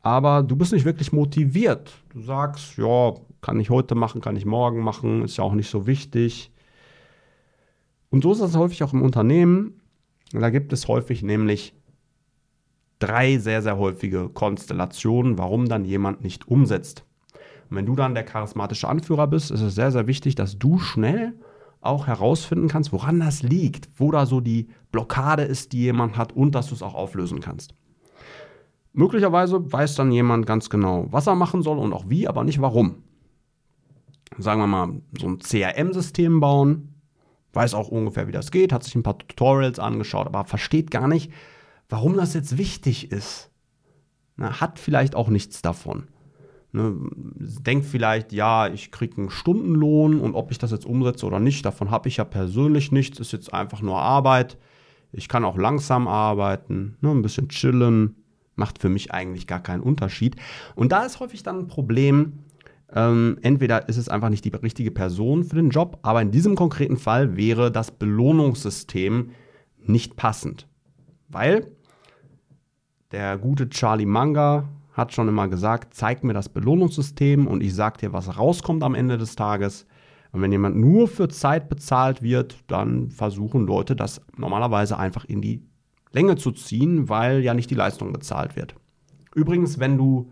Aber 0.00 0.42
du 0.42 0.56
bist 0.56 0.72
nicht 0.72 0.84
wirklich 0.84 1.12
motiviert. 1.12 1.92
Du 2.12 2.22
sagst, 2.22 2.76
ja, 2.76 3.14
kann 3.40 3.60
ich 3.60 3.70
heute 3.70 3.94
machen, 3.94 4.20
kann 4.20 4.34
ich 4.34 4.44
morgen 4.44 4.80
machen, 4.80 5.22
ist 5.22 5.36
ja 5.36 5.44
auch 5.44 5.52
nicht 5.52 5.70
so 5.70 5.86
wichtig. 5.86 6.50
Und 8.10 8.24
so 8.24 8.32
ist 8.32 8.40
das 8.40 8.56
häufig 8.56 8.82
auch 8.82 8.92
im 8.92 9.02
Unternehmen. 9.02 9.80
Da 10.32 10.50
gibt 10.50 10.72
es 10.72 10.88
häufig 10.88 11.22
nämlich 11.22 11.74
drei 12.98 13.38
sehr, 13.38 13.62
sehr 13.62 13.78
häufige 13.78 14.28
Konstellationen, 14.28 15.38
warum 15.38 15.68
dann 15.68 15.84
jemand 15.84 16.22
nicht 16.22 16.48
umsetzt. 16.48 17.04
Und 17.68 17.76
wenn 17.76 17.86
du 17.86 17.96
dann 17.96 18.14
der 18.14 18.24
charismatische 18.24 18.88
Anführer 18.88 19.26
bist, 19.26 19.50
ist 19.50 19.60
es 19.60 19.74
sehr, 19.74 19.90
sehr 19.92 20.06
wichtig, 20.06 20.34
dass 20.34 20.58
du 20.58 20.78
schnell 20.78 21.34
auch 21.80 22.06
herausfinden 22.06 22.68
kannst, 22.68 22.92
woran 22.92 23.18
das 23.18 23.42
liegt, 23.42 23.90
wo 23.96 24.10
da 24.12 24.24
so 24.24 24.40
die 24.40 24.68
Blockade 24.92 25.42
ist, 25.42 25.72
die 25.72 25.80
jemand 25.80 26.16
hat 26.16 26.32
und 26.32 26.54
dass 26.54 26.68
du 26.68 26.74
es 26.74 26.82
auch 26.82 26.94
auflösen 26.94 27.40
kannst. 27.40 27.74
Möglicherweise 28.92 29.72
weiß 29.72 29.96
dann 29.96 30.12
jemand 30.12 30.46
ganz 30.46 30.70
genau, 30.70 31.06
was 31.10 31.26
er 31.26 31.34
machen 31.34 31.62
soll 31.62 31.78
und 31.78 31.92
auch 31.92 32.08
wie, 32.08 32.28
aber 32.28 32.44
nicht 32.44 32.60
warum. 32.60 33.02
Sagen 34.38 34.60
wir 34.60 34.66
mal, 34.66 35.00
so 35.18 35.28
ein 35.28 35.38
CRM-System 35.38 36.40
bauen, 36.40 36.91
weiß 37.52 37.74
auch 37.74 37.88
ungefähr, 37.88 38.28
wie 38.28 38.32
das 38.32 38.50
geht, 38.50 38.72
hat 38.72 38.84
sich 38.84 38.94
ein 38.94 39.02
paar 39.02 39.18
Tutorials 39.18 39.78
angeschaut, 39.78 40.26
aber 40.26 40.44
versteht 40.44 40.90
gar 40.90 41.08
nicht, 41.08 41.30
warum 41.88 42.16
das 42.16 42.34
jetzt 42.34 42.58
wichtig 42.58 43.12
ist. 43.12 43.50
Na, 44.36 44.60
hat 44.60 44.78
vielleicht 44.78 45.14
auch 45.14 45.28
nichts 45.28 45.62
davon. 45.62 46.08
Ne, 46.72 46.94
denkt 47.36 47.84
vielleicht, 47.84 48.32
ja, 48.32 48.66
ich 48.66 48.90
kriege 48.90 49.18
einen 49.18 49.30
Stundenlohn 49.30 50.18
und 50.18 50.34
ob 50.34 50.50
ich 50.50 50.58
das 50.58 50.70
jetzt 50.70 50.86
umsetze 50.86 51.26
oder 51.26 51.38
nicht, 51.38 51.66
davon 51.66 51.90
habe 51.90 52.08
ich 52.08 52.16
ja 52.16 52.24
persönlich 52.24 52.92
nichts, 52.92 53.20
ist 53.20 53.32
jetzt 53.32 53.52
einfach 53.52 53.82
nur 53.82 53.98
Arbeit. 53.98 54.56
Ich 55.12 55.28
kann 55.28 55.44
auch 55.44 55.58
langsam 55.58 56.08
arbeiten, 56.08 56.96
ne, 57.02 57.10
ein 57.10 57.20
bisschen 57.20 57.50
chillen, 57.50 58.16
macht 58.54 58.78
für 58.78 58.88
mich 58.88 59.12
eigentlich 59.12 59.46
gar 59.46 59.62
keinen 59.62 59.82
Unterschied. 59.82 60.36
Und 60.74 60.92
da 60.92 61.04
ist 61.04 61.20
häufig 61.20 61.42
dann 61.42 61.58
ein 61.58 61.68
Problem, 61.68 62.38
ähm, 62.94 63.38
entweder 63.42 63.88
ist 63.88 63.96
es 63.96 64.08
einfach 64.08 64.28
nicht 64.28 64.44
die 64.44 64.50
richtige 64.50 64.90
Person 64.90 65.44
für 65.44 65.56
den 65.56 65.70
Job, 65.70 65.98
aber 66.02 66.20
in 66.20 66.30
diesem 66.30 66.54
konkreten 66.54 66.96
Fall 66.96 67.36
wäre 67.36 67.72
das 67.72 67.90
Belohnungssystem 67.90 69.30
nicht 69.84 70.16
passend. 70.16 70.68
Weil 71.28 71.66
der 73.10 73.38
gute 73.38 73.68
Charlie 73.68 74.06
Manga 74.06 74.68
hat 74.92 75.14
schon 75.14 75.28
immer 75.28 75.48
gesagt, 75.48 75.94
zeig 75.94 76.22
mir 76.22 76.34
das 76.34 76.50
Belohnungssystem 76.50 77.46
und 77.46 77.62
ich 77.62 77.74
sag 77.74 77.98
dir, 77.98 78.12
was 78.12 78.36
rauskommt 78.36 78.82
am 78.82 78.94
Ende 78.94 79.16
des 79.16 79.36
Tages. 79.36 79.86
Und 80.32 80.42
wenn 80.42 80.52
jemand 80.52 80.76
nur 80.76 81.08
für 81.08 81.28
Zeit 81.28 81.68
bezahlt 81.68 82.22
wird, 82.22 82.56
dann 82.66 83.10
versuchen 83.10 83.66
Leute 83.66 83.96
das 83.96 84.20
normalerweise 84.36 84.98
einfach 84.98 85.24
in 85.24 85.40
die 85.40 85.62
Länge 86.10 86.36
zu 86.36 86.52
ziehen, 86.52 87.08
weil 87.08 87.40
ja 87.40 87.54
nicht 87.54 87.70
die 87.70 87.74
Leistung 87.74 88.12
bezahlt 88.12 88.56
wird. 88.56 88.74
Übrigens, 89.34 89.78
wenn 89.78 89.96
du 89.96 90.30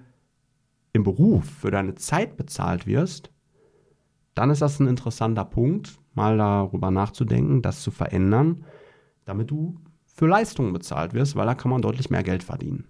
im 0.92 1.02
Beruf 1.02 1.44
für 1.44 1.70
deine 1.70 1.94
Zeit 1.94 2.36
bezahlt 2.36 2.86
wirst, 2.86 3.30
dann 4.34 4.50
ist 4.50 4.62
das 4.62 4.80
ein 4.80 4.86
interessanter 4.86 5.44
Punkt, 5.44 5.98
mal 6.14 6.36
darüber 6.36 6.90
nachzudenken, 6.90 7.62
das 7.62 7.82
zu 7.82 7.90
verändern, 7.90 8.64
damit 9.24 9.50
du 9.50 9.78
für 10.06 10.26
Leistungen 10.26 10.72
bezahlt 10.72 11.14
wirst, 11.14 11.36
weil 11.36 11.46
da 11.46 11.54
kann 11.54 11.70
man 11.70 11.82
deutlich 11.82 12.10
mehr 12.10 12.22
Geld 12.22 12.42
verdienen. 12.42 12.84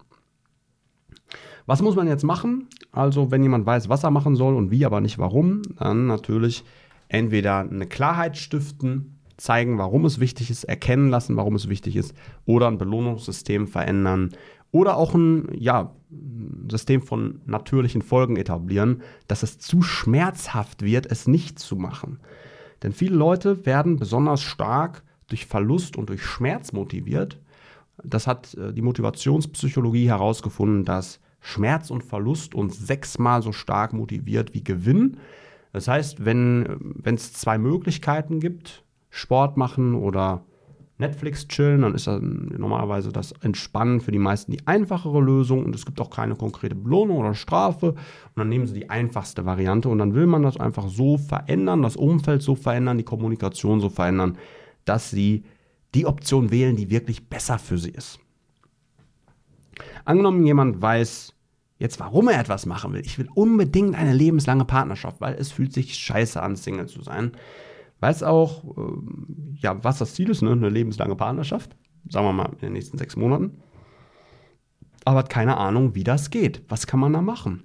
Was 1.67 1.83
muss 1.83 1.95
man 1.95 2.09
jetzt 2.09 2.25
machen? 2.25 2.69
Also, 2.93 3.31
wenn 3.31 3.43
jemand 3.43 3.67
weiß, 3.67 3.89
was 3.89 4.03
er 4.03 4.11
machen 4.11 4.35
soll 4.35 4.57
und 4.57 4.71
wie, 4.71 4.85
aber 4.85 5.01
nicht 5.01 5.19
warum, 5.19 5.63
dann 5.79 6.07
natürlich 6.07 6.65
entweder 7.09 7.61
eine 7.61 7.87
Klarheit 7.87 8.37
stiften, 8.37 9.21
zeigen, 9.37 9.79
warum 9.79 10.05
es 10.05 10.21
wichtig 10.21 10.51
ist, 10.51 10.65
erkennen 10.65 11.09
lassen, 11.09 11.37
warum 11.37 11.55
es 11.55 11.69
wichtig 11.69 11.97
ist, 11.97 12.15
oder 12.45 12.69
ein 12.69 12.79
Belohnungssystem 12.79 13.69
verändern 13.69 14.31
oder 14.73 14.97
auch 14.97 15.15
ein 15.15 15.49
ja, 15.59 15.93
System 16.71 17.03
von 17.03 17.41
natürlichen 17.47 18.03
Folgen 18.03 18.37
etablieren, 18.37 19.03
dass 19.29 19.43
es 19.43 19.59
zu 19.59 19.83
schmerzhaft 19.83 20.83
wird, 20.83 21.07
es 21.11 21.27
nicht 21.27 21.59
zu 21.59 21.77
machen. 21.77 22.21
Denn 22.83 22.93
viele 22.93 23.17
Leute 23.17 23.67
werden 23.67 23.97
besonders 23.97 24.43
stark 24.43 25.03
durch 25.29 25.47
Verlust 25.47 25.97
und 25.97 26.09
durch 26.09 26.25
Schmerz 26.25 26.73
motiviert. 26.73 27.39
Das 28.03 28.27
hat 28.27 28.55
äh, 28.55 28.73
die 28.73 28.83
Motivationspsychologie 28.83 30.09
herausgefunden, 30.09 30.85
dass 30.85 31.21
Schmerz 31.41 31.91
und 31.91 32.03
Verlust 32.03 32.55
uns 32.55 32.79
sechsmal 32.79 33.43
so 33.43 33.53
stark 33.53 33.93
motiviert 33.93 34.55
wie 34.55 34.65
Gewinn. 34.65 35.19
Das 35.73 35.89
heißt, 35.89 36.25
wenn 36.25 37.03
es 37.05 37.33
zwei 37.33 37.57
Möglichkeiten 37.57 38.41
gibt, 38.41 38.85
Sport 39.09 39.57
machen 39.57 39.95
oder 39.95 40.45
Netflix 41.01 41.49
chillen, 41.49 41.83
dann 41.83 41.95
ist 41.95 42.07
das 42.07 42.21
normalerweise 42.21 43.11
das 43.11 43.33
Entspannen 43.41 44.01
für 44.01 44.13
die 44.13 44.19
meisten 44.19 44.53
die 44.53 44.67
einfachere 44.67 45.21
Lösung 45.21 45.65
und 45.65 45.75
es 45.75 45.85
gibt 45.85 46.01
auch 46.01 46.11
keine 46.11 46.37
konkrete 46.37 46.75
Belohnung 46.75 47.19
oder 47.19 47.35
Strafe 47.35 47.93
und 47.93 48.37
dann 48.37 48.49
nehmen 48.49 48.67
sie 48.67 48.75
die 48.75 48.91
einfachste 48.91 49.45
Variante 49.45 49.89
und 49.89 49.99
dann 49.99 50.15
will 50.15 50.27
man 50.27 50.43
das 50.43 50.59
einfach 50.59 50.89
so 50.89 51.19
verändern, 51.19 51.83
das 51.83 51.97
Umfeld 51.97 52.43
so 52.43 52.55
verändern, 52.55 52.99
die 52.99 53.05
Kommunikation 53.05 53.81
so 53.81 53.89
verändern, 53.89 54.39
dass 54.85 55.11
sie 55.11 55.45
die 55.95 56.07
Option 56.07 56.51
wählen, 56.51 56.77
die 56.77 56.91
wirklich 56.91 57.29
besser 57.29 57.59
für 57.59 57.79
sie 57.79 57.91
ist. 57.91 58.21
Angenommen, 60.05 60.47
jemand 60.47 60.81
weiß 60.81 61.35
jetzt, 61.79 61.99
warum 61.99 62.29
er 62.29 62.39
etwas 62.39 62.67
machen 62.67 62.93
will. 62.93 63.01
Ich 63.05 63.19
will 63.19 63.29
unbedingt 63.35 63.97
eine 63.97 64.13
lebenslange 64.13 64.65
Partnerschaft, 64.65 65.21
weil 65.21 65.35
es 65.35 65.51
fühlt 65.51 65.73
sich 65.73 65.95
scheiße 65.95 66.41
an, 66.41 66.57
Single 66.57 66.87
zu 66.87 67.03
sein. 67.03 67.33
Weiß 68.01 68.23
auch, 68.23 68.65
äh, 68.65 69.61
ja, 69.61 69.83
was 69.85 69.99
das 69.99 70.15
Ziel 70.15 70.31
ist, 70.31 70.43
ne? 70.43 70.53
eine 70.53 70.69
lebenslange 70.69 71.17
Partnerschaft. 71.17 71.77
Sagen 72.09 72.27
wir 72.27 72.33
mal 72.33 72.51
in 72.53 72.59
den 72.59 72.73
nächsten 72.73 72.99
sechs 72.99 73.17
Monaten. 73.17 73.63
Aber 75.05 75.21
hat 75.21 75.31
keine 75.31 75.57
Ahnung, 75.57 75.95
wie 75.95 76.05
das 76.05 76.31
geht. 76.31 76.63
Was 76.69 76.87
kann 76.87 77.01
man 77.01 77.13
da 77.13 77.21
machen? 77.21 77.65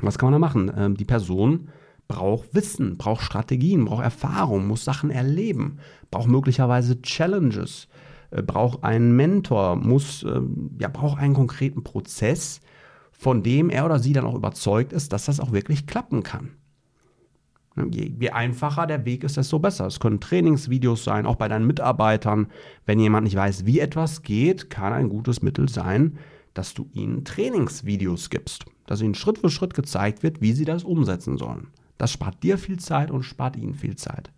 Was 0.00 0.18
kann 0.18 0.30
man 0.30 0.40
da 0.40 0.46
machen? 0.46 0.70
Ähm, 0.76 0.96
die 0.96 1.04
Person 1.04 1.68
braucht 2.06 2.54
Wissen, 2.54 2.96
braucht 2.96 3.22
Strategien, 3.22 3.84
braucht 3.84 4.02
Erfahrung, 4.02 4.66
muss 4.66 4.84
Sachen 4.84 5.10
erleben, 5.10 5.78
braucht 6.10 6.28
möglicherweise 6.28 7.02
Challenges, 7.02 7.88
äh, 8.30 8.42
braucht 8.42 8.84
einen 8.84 9.14
Mentor, 9.14 9.76
muss, 9.76 10.22
äh, 10.22 10.40
ja, 10.80 10.88
braucht 10.88 11.18
einen 11.18 11.34
konkreten 11.34 11.84
Prozess, 11.84 12.60
von 13.12 13.42
dem 13.42 13.68
er 13.68 13.84
oder 13.84 13.98
sie 13.98 14.12
dann 14.12 14.24
auch 14.24 14.34
überzeugt 14.34 14.92
ist, 14.92 15.12
dass 15.12 15.26
das 15.26 15.40
auch 15.40 15.52
wirklich 15.52 15.86
klappen 15.86 16.22
kann. 16.22 16.50
Je, 17.92 18.12
je, 18.18 18.30
einfacher 18.30 18.86
der 18.86 19.04
Weg 19.04 19.24
ist, 19.24 19.36
desto 19.36 19.58
besser. 19.58 19.86
Es 19.86 20.00
können 20.00 20.20
Trainingsvideos 20.20 21.04
sein, 21.04 21.26
auch 21.26 21.36
bei 21.36 21.48
deinen 21.48 21.66
Mitarbeitern. 21.66 22.48
Wenn 22.86 22.98
jemand 22.98 23.24
nicht 23.24 23.36
weiß, 23.36 23.66
wie 23.66 23.80
etwas 23.80 24.22
geht, 24.22 24.70
kann 24.70 24.92
ein 24.92 25.08
gutes 25.08 25.42
Mittel 25.42 25.68
sein, 25.68 26.18
dass 26.54 26.74
du 26.74 26.88
ihnen 26.92 27.24
Trainingsvideos 27.24 28.30
gibst, 28.30 28.64
dass 28.86 29.00
ihnen 29.00 29.14
Schritt 29.14 29.38
für 29.38 29.50
Schritt 29.50 29.74
gezeigt 29.74 30.22
wird, 30.22 30.40
wie 30.40 30.52
sie 30.52 30.64
das 30.64 30.84
umsetzen 30.84 31.38
sollen. 31.38 31.68
Das 31.98 32.12
spart 32.12 32.42
dir 32.42 32.58
viel 32.58 32.78
Zeit 32.78 33.10
und 33.10 33.22
spart 33.22 33.56
ihnen 33.56 33.74
viel 33.74 33.96
Zeit. 33.96 34.30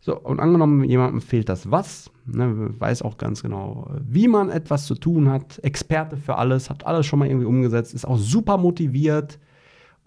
So, 0.00 0.18
und 0.18 0.40
angenommen, 0.40 0.84
jemandem 0.84 1.20
fehlt 1.20 1.48
das 1.48 1.70
Was, 1.70 2.10
ne, 2.24 2.70
weiß 2.78 3.02
auch 3.02 3.18
ganz 3.18 3.42
genau, 3.42 3.90
wie 4.00 4.28
man 4.28 4.48
etwas 4.48 4.86
zu 4.86 4.94
tun 4.94 5.28
hat, 5.28 5.58
Experte 5.62 6.16
für 6.16 6.36
alles, 6.36 6.70
hat 6.70 6.86
alles 6.86 7.06
schon 7.06 7.18
mal 7.18 7.28
irgendwie 7.28 7.46
umgesetzt, 7.46 7.92
ist 7.92 8.06
auch 8.06 8.16
super 8.16 8.56
motiviert, 8.56 9.38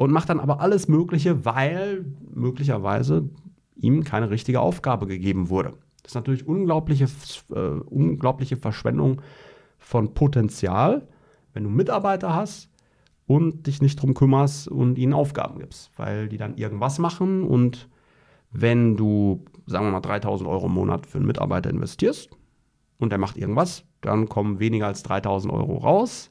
und 0.01 0.11
macht 0.11 0.29
dann 0.29 0.39
aber 0.39 0.61
alles 0.61 0.87
Mögliche, 0.87 1.45
weil 1.45 2.05
möglicherweise 2.33 3.29
ihm 3.75 4.03
keine 4.03 4.31
richtige 4.31 4.59
Aufgabe 4.59 5.05
gegeben 5.05 5.49
wurde. 5.49 5.73
Das 6.01 6.13
ist 6.13 6.15
natürlich 6.15 6.47
unglaubliche, 6.47 7.05
äh, 7.53 7.79
unglaubliche 7.85 8.57
Verschwendung 8.57 9.21
von 9.77 10.15
Potenzial, 10.15 11.07
wenn 11.53 11.65
du 11.65 11.69
Mitarbeiter 11.69 12.33
hast 12.33 12.71
und 13.27 13.67
dich 13.67 13.79
nicht 13.79 14.01
drum 14.01 14.15
kümmerst 14.15 14.67
und 14.69 14.97
ihnen 14.97 15.13
Aufgaben 15.13 15.59
gibst, 15.59 15.91
weil 15.97 16.29
die 16.29 16.37
dann 16.37 16.57
irgendwas 16.57 16.97
machen 16.97 17.43
und 17.43 17.87
wenn 18.49 18.97
du, 18.97 19.45
sagen 19.67 19.85
wir 19.85 19.91
mal, 19.91 20.01
3000 20.01 20.49
Euro 20.49 20.65
im 20.65 20.73
Monat 20.73 21.05
für 21.05 21.19
einen 21.19 21.27
Mitarbeiter 21.27 21.69
investierst 21.69 22.31
und 22.97 23.11
der 23.11 23.19
macht 23.19 23.37
irgendwas, 23.37 23.83
dann 24.01 24.27
kommen 24.27 24.59
weniger 24.59 24.87
als 24.87 25.03
3000 25.03 25.53
Euro 25.53 25.77
raus 25.77 26.30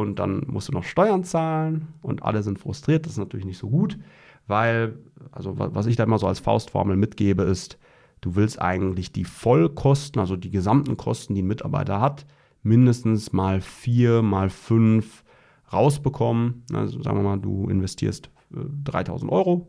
und 0.00 0.18
dann 0.18 0.42
musst 0.46 0.68
du 0.68 0.72
noch 0.72 0.84
Steuern 0.84 1.24
zahlen 1.24 1.88
und 2.02 2.22
alle 2.22 2.42
sind 2.42 2.58
frustriert. 2.58 3.06
Das 3.06 3.12
ist 3.12 3.18
natürlich 3.18 3.46
nicht 3.46 3.58
so 3.58 3.68
gut, 3.68 3.98
weil, 4.46 4.98
also 5.32 5.54
was 5.58 5.86
ich 5.86 5.96
da 5.96 6.04
immer 6.04 6.18
so 6.18 6.26
als 6.26 6.38
Faustformel 6.38 6.96
mitgebe, 6.96 7.42
ist, 7.42 7.78
du 8.20 8.36
willst 8.36 8.60
eigentlich 8.60 9.12
die 9.12 9.24
Vollkosten, 9.24 10.20
also 10.20 10.36
die 10.36 10.50
gesamten 10.50 10.96
Kosten, 10.96 11.34
die 11.34 11.42
ein 11.42 11.46
Mitarbeiter 11.46 12.00
hat, 12.00 12.26
mindestens 12.62 13.32
mal 13.32 13.60
vier, 13.60 14.20
mal 14.20 14.50
fünf 14.50 15.24
rausbekommen. 15.72 16.64
Also 16.72 17.02
sagen 17.02 17.16
wir 17.16 17.22
mal, 17.22 17.38
du 17.38 17.68
investierst 17.68 18.30
3000 18.50 19.30
äh, 19.30 19.34
Euro, 19.34 19.66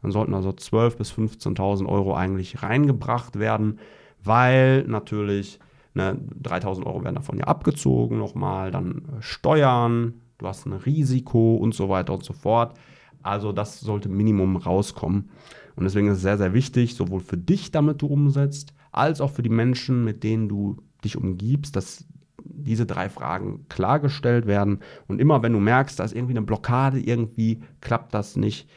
dann 0.00 0.10
sollten 0.10 0.32
also 0.32 0.50
12.000 0.50 0.96
bis 0.96 1.12
15.000 1.12 1.86
Euro 1.86 2.14
eigentlich 2.14 2.62
reingebracht 2.62 3.38
werden, 3.38 3.78
weil 4.24 4.84
natürlich 4.84 5.58
Ne, 5.96 6.18
3000 6.42 6.86
Euro 6.86 7.02
werden 7.04 7.14
davon 7.14 7.38
ja 7.38 7.44
abgezogen 7.44 8.18
nochmal, 8.18 8.70
dann 8.70 8.98
äh, 8.98 9.22
Steuern, 9.22 10.20
du 10.36 10.46
hast 10.46 10.66
ein 10.66 10.74
Risiko 10.74 11.56
und 11.56 11.74
so 11.74 11.88
weiter 11.88 12.12
und 12.12 12.22
so 12.22 12.34
fort. 12.34 12.76
Also 13.22 13.50
das 13.50 13.80
sollte 13.80 14.10
Minimum 14.10 14.56
rauskommen. 14.56 15.30
Und 15.74 15.84
deswegen 15.84 16.08
ist 16.08 16.18
es 16.18 16.22
sehr, 16.22 16.36
sehr 16.36 16.52
wichtig, 16.52 16.96
sowohl 16.96 17.20
für 17.20 17.38
dich, 17.38 17.70
damit 17.70 18.02
du 18.02 18.08
umsetzt, 18.08 18.74
als 18.92 19.22
auch 19.22 19.30
für 19.30 19.40
die 19.40 19.48
Menschen, 19.48 20.04
mit 20.04 20.22
denen 20.22 20.50
du 20.50 20.76
dich 21.02 21.16
umgibst, 21.16 21.76
dass 21.76 22.04
diese 22.44 22.84
drei 22.84 23.08
Fragen 23.08 23.64
klargestellt 23.70 24.46
werden. 24.46 24.80
Und 25.08 25.18
immer 25.18 25.42
wenn 25.42 25.54
du 25.54 25.60
merkst, 25.60 25.98
da 25.98 26.04
ist 26.04 26.14
irgendwie 26.14 26.34
eine 26.34 26.44
Blockade, 26.44 27.00
irgendwie 27.00 27.62
klappt 27.80 28.12
das 28.12 28.36
nicht, 28.36 28.68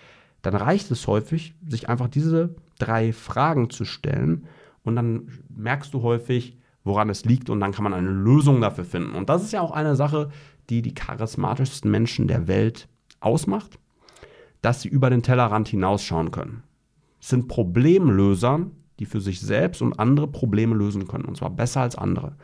dann 0.41 0.55
reicht 0.55 0.89
es 0.89 1.05
häufig, 1.05 1.53
sich 1.67 1.89
einfach 1.89 2.07
diese 2.07 2.55
drei 2.77 3.11
Fragen 3.11 3.69
zu 3.69 3.83
stellen. 3.83 4.45
Und 4.83 4.95
dann 4.95 5.27
merkst 5.49 5.93
du 5.93 6.01
häufig, 6.01 6.58
woran 6.89 7.09
es 7.09 7.23
liegt 7.23 7.49
und 7.49 7.59
dann 7.59 7.71
kann 7.71 7.83
man 7.83 7.93
eine 7.93 8.09
Lösung 8.09 8.59
dafür 8.59 8.83
finden. 8.83 9.15
Und 9.15 9.29
das 9.29 9.43
ist 9.43 9.53
ja 9.53 9.61
auch 9.61 9.71
eine 9.71 9.95
Sache, 9.95 10.29
die 10.69 10.81
die 10.81 10.93
charismatischsten 10.93 11.89
Menschen 11.89 12.27
der 12.27 12.47
Welt 12.47 12.89
ausmacht, 13.19 13.79
dass 14.61 14.81
sie 14.81 14.89
über 14.89 15.09
den 15.09 15.23
Tellerrand 15.23 15.69
hinausschauen 15.69 16.31
können. 16.31 16.63
sind 17.21 17.47
Problemlöser, 17.47 18.67
die 18.99 19.05
für 19.05 19.21
sich 19.21 19.39
selbst 19.39 19.81
und 19.81 19.99
andere 19.99 20.27
Probleme 20.27 20.75
lösen 20.75 21.07
können, 21.07 21.25
und 21.25 21.37
zwar 21.37 21.49
besser 21.49 21.81
als 21.81 21.95
andere. 21.95 22.35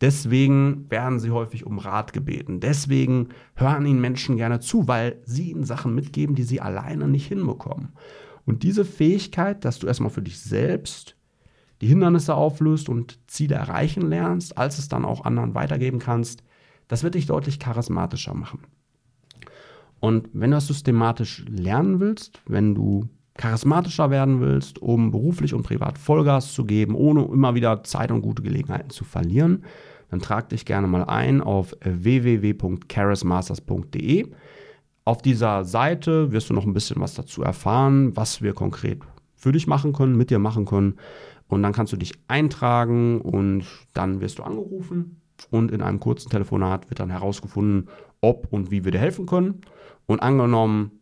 Deswegen 0.00 0.90
werden 0.90 1.18
sie 1.18 1.30
häufig 1.30 1.66
um 1.66 1.78
Rat 1.78 2.12
gebeten. 2.12 2.60
Deswegen 2.60 3.28
hören 3.54 3.86
ihnen 3.86 4.00
Menschen 4.00 4.36
gerne 4.36 4.60
zu, 4.60 4.86
weil 4.86 5.20
sie 5.24 5.50
ihnen 5.50 5.64
Sachen 5.64 5.94
mitgeben, 5.94 6.34
die 6.34 6.42
sie 6.42 6.60
alleine 6.60 7.08
nicht 7.08 7.26
hinbekommen. 7.26 7.92
Und 8.44 8.62
diese 8.64 8.84
Fähigkeit, 8.84 9.64
dass 9.64 9.78
du 9.78 9.86
erstmal 9.86 10.10
für 10.10 10.22
dich 10.22 10.40
selbst 10.40 11.16
die 11.80 11.86
Hindernisse 11.86 12.34
auflöst 12.34 12.88
und 12.88 13.18
Ziele 13.26 13.56
erreichen 13.56 14.08
lernst, 14.08 14.56
als 14.56 14.78
es 14.78 14.88
dann 14.88 15.04
auch 15.04 15.24
anderen 15.24 15.54
weitergeben 15.54 15.98
kannst, 15.98 16.42
das 16.88 17.02
wird 17.02 17.14
dich 17.14 17.26
deutlich 17.26 17.58
charismatischer 17.58 18.34
machen. 18.34 18.60
Und 20.00 20.28
wenn 20.32 20.50
du 20.50 20.56
das 20.56 20.66
systematisch 20.66 21.44
lernen 21.48 22.00
willst, 22.00 22.40
wenn 22.46 22.74
du 22.74 23.08
charismatischer 23.36 24.10
werden 24.10 24.40
willst, 24.40 24.80
um 24.80 25.10
beruflich 25.10 25.52
und 25.54 25.62
privat 25.62 25.98
Vollgas 25.98 26.52
zu 26.52 26.64
geben, 26.64 26.94
ohne 26.94 27.24
immer 27.24 27.54
wieder 27.54 27.82
Zeit 27.84 28.12
und 28.12 28.22
gute 28.22 28.42
Gelegenheiten 28.42 28.90
zu 28.90 29.04
verlieren, 29.04 29.64
dann 30.10 30.20
trag 30.20 30.50
dich 30.50 30.66
gerne 30.66 30.86
mal 30.86 31.04
ein 31.04 31.40
auf 31.40 31.74
www.charismasters.de. 31.82 34.30
Auf 35.06 35.22
dieser 35.22 35.64
Seite 35.64 36.30
wirst 36.32 36.50
du 36.50 36.54
noch 36.54 36.64
ein 36.64 36.72
bisschen 36.72 37.00
was 37.00 37.14
dazu 37.14 37.42
erfahren, 37.42 38.16
was 38.16 38.42
wir 38.42 38.54
konkret 38.54 39.00
für 39.36 39.52
dich 39.52 39.66
machen 39.66 39.92
können, 39.92 40.16
mit 40.16 40.30
dir 40.30 40.38
machen 40.38 40.64
können. 40.64 40.94
Und 41.48 41.62
dann 41.62 41.72
kannst 41.72 41.92
du 41.92 41.96
dich 41.96 42.14
eintragen 42.26 43.20
und 43.20 43.64
dann 43.92 44.20
wirst 44.20 44.38
du 44.38 44.42
angerufen 44.42 45.20
und 45.50 45.70
in 45.70 45.82
einem 45.82 46.00
kurzen 46.00 46.30
Telefonat 46.30 46.88
wird 46.90 47.00
dann 47.00 47.10
herausgefunden, 47.10 47.88
ob 48.20 48.52
und 48.52 48.70
wie 48.70 48.84
wir 48.84 48.92
dir 48.92 48.98
helfen 48.98 49.26
können. 49.26 49.60
Und 50.06 50.20
angenommen, 50.20 50.92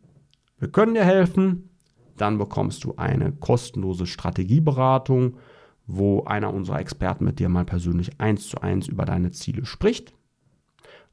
wir 0.59 0.69
können 0.69 0.93
dir 0.93 1.05
helfen, 1.05 1.69
dann 2.17 2.37
bekommst 2.37 2.83
du 2.83 2.95
eine 2.95 3.31
kostenlose 3.31 4.05
Strategieberatung, 4.05 5.37
wo 5.85 6.23
einer 6.23 6.53
unserer 6.53 6.79
Experten 6.79 7.25
mit 7.25 7.39
dir 7.39 7.49
mal 7.49 7.65
persönlich 7.65 8.19
eins 8.19 8.47
zu 8.47 8.61
eins 8.61 8.87
über 8.87 9.05
deine 9.05 9.31
Ziele 9.31 9.65
spricht, 9.65 10.13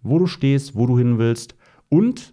wo 0.02 0.18
du 0.18 0.26
stehst, 0.26 0.76
wo 0.76 0.86
du 0.86 0.98
hin 0.98 1.18
willst 1.18 1.56
und, 1.88 2.32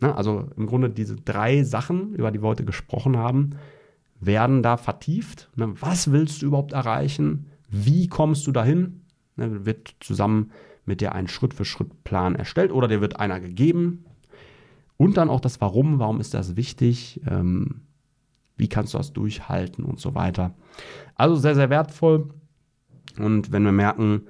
na, 0.00 0.08
ne, 0.08 0.16
also 0.16 0.50
im 0.56 0.66
Grunde 0.66 0.90
diese 0.90 1.16
drei 1.16 1.62
Sachen, 1.62 2.14
über 2.14 2.30
die 2.30 2.42
wir 2.42 2.48
heute 2.48 2.64
gesprochen 2.64 3.16
haben, 3.16 3.56
werden 4.20 4.62
da 4.62 4.76
vertieft. 4.76 5.50
Ne, 5.56 5.74
was 5.80 6.12
willst 6.12 6.42
du 6.42 6.46
überhaupt 6.46 6.72
erreichen? 6.72 7.46
Wie 7.68 8.08
kommst 8.08 8.46
du 8.46 8.52
dahin? 8.52 9.02
Ne, 9.36 9.64
wird 9.64 9.94
zusammen 10.00 10.50
mit 10.84 11.00
dir 11.00 11.14
ein 11.14 11.28
Schritt-für-Schritt-Plan 11.28 12.34
erstellt 12.34 12.72
oder 12.72 12.88
dir 12.88 13.00
wird 13.00 13.20
einer 13.20 13.40
gegeben. 13.40 14.04
Und 14.96 15.16
dann 15.16 15.30
auch 15.30 15.40
das 15.40 15.60
Warum, 15.60 15.98
warum 15.98 16.20
ist 16.20 16.34
das 16.34 16.56
wichtig? 16.56 17.20
Ähm, 17.28 17.82
wie 18.58 18.68
kannst 18.68 18.92
du 18.92 18.98
das 18.98 19.12
durchhalten 19.12 19.84
und 19.84 20.00
so 20.00 20.14
weiter. 20.14 20.54
Also 21.14 21.36
sehr, 21.36 21.54
sehr 21.54 21.70
wertvoll. 21.70 22.28
Und 23.18 23.52
wenn 23.52 23.62
wir 23.62 23.72
merken, 23.72 24.22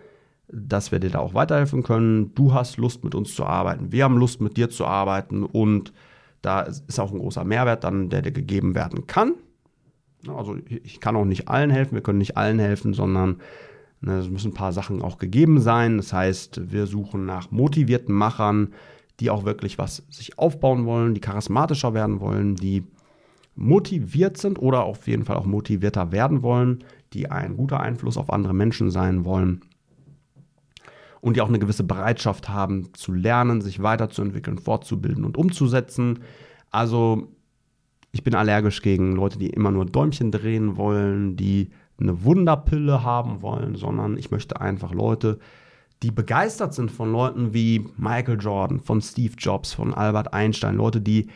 dass 0.48 0.92
wir 0.92 0.98
dir 0.98 1.10
da 1.10 1.18
auch 1.18 1.34
weiterhelfen 1.34 1.82
können, 1.82 2.34
du 2.34 2.54
hast 2.54 2.76
Lust 2.76 3.04
mit 3.04 3.14
uns 3.14 3.34
zu 3.34 3.44
arbeiten, 3.44 3.90
wir 3.90 4.04
haben 4.04 4.16
Lust 4.16 4.40
mit 4.40 4.56
dir 4.56 4.70
zu 4.70 4.86
arbeiten 4.86 5.44
und 5.44 5.92
da 6.40 6.62
ist 6.62 7.00
auch 7.00 7.10
ein 7.10 7.18
großer 7.18 7.44
Mehrwert 7.44 7.84
dann, 7.84 8.08
der 8.10 8.22
dir 8.22 8.32
gegeben 8.32 8.74
werden 8.74 9.06
kann. 9.06 9.34
Also 10.26 10.56
ich 10.68 11.00
kann 11.00 11.16
auch 11.16 11.24
nicht 11.24 11.48
allen 11.48 11.70
helfen, 11.70 11.94
wir 11.94 12.02
können 12.02 12.18
nicht 12.18 12.36
allen 12.36 12.58
helfen, 12.58 12.92
sondern 12.92 13.40
ne, 14.00 14.18
es 14.18 14.28
müssen 14.28 14.50
ein 14.50 14.54
paar 14.54 14.72
Sachen 14.72 15.02
auch 15.02 15.18
gegeben 15.18 15.60
sein. 15.60 15.96
Das 15.96 16.12
heißt, 16.12 16.72
wir 16.72 16.86
suchen 16.86 17.24
nach 17.24 17.50
motivierten 17.50 18.14
Machern, 18.14 18.74
die 19.20 19.30
auch 19.30 19.44
wirklich 19.44 19.78
was 19.78 20.04
sich 20.10 20.38
aufbauen 20.38 20.86
wollen, 20.86 21.14
die 21.14 21.20
charismatischer 21.20 21.94
werden 21.94 22.20
wollen, 22.20 22.56
die 22.56 22.84
motiviert 23.54 24.36
sind 24.36 24.58
oder 24.60 24.84
auf 24.84 25.08
jeden 25.08 25.24
Fall 25.24 25.36
auch 25.36 25.46
motivierter 25.46 26.12
werden 26.12 26.42
wollen, 26.42 26.84
die 27.12 27.30
ein 27.30 27.56
guter 27.56 27.80
Einfluss 27.80 28.16
auf 28.16 28.32
andere 28.32 28.54
Menschen 28.54 28.90
sein 28.90 29.24
wollen 29.24 29.62
und 31.20 31.36
die 31.36 31.40
auch 31.40 31.48
eine 31.48 31.58
gewisse 31.58 31.82
Bereitschaft 31.82 32.48
haben 32.48 32.94
zu 32.94 33.12
lernen, 33.12 33.60
sich 33.60 33.82
weiterzuentwickeln, 33.82 34.58
fortzubilden 34.58 35.24
und 35.24 35.36
umzusetzen. 35.36 36.20
Also 36.70 37.32
ich 38.12 38.24
bin 38.24 38.34
allergisch 38.34 38.82
gegen 38.82 39.12
Leute, 39.12 39.38
die 39.38 39.50
immer 39.50 39.70
nur 39.70 39.86
Däumchen 39.86 40.30
drehen 40.30 40.76
wollen, 40.76 41.36
die 41.36 41.70
eine 42.00 42.24
Wunderpille 42.24 43.02
haben 43.02 43.42
wollen, 43.42 43.74
sondern 43.76 44.16
ich 44.16 44.30
möchte 44.30 44.60
einfach 44.60 44.92
Leute, 44.92 45.38
die 46.02 46.10
begeistert 46.10 46.74
sind 46.74 46.90
von 46.90 47.10
Leuten 47.12 47.52
wie 47.52 47.84
Michael 47.96 48.40
Jordan, 48.40 48.80
von 48.80 49.00
Steve 49.02 49.34
Jobs, 49.36 49.72
von 49.72 49.94
Albert 49.94 50.32
Einstein, 50.32 50.76
Leute, 50.76 51.00
die 51.00 51.28